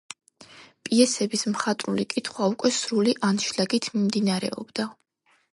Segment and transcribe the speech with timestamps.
[0.87, 4.91] პიესების მხატვრული კითხვა უკვე სრული ანშლაგით მიმდინარეობდა.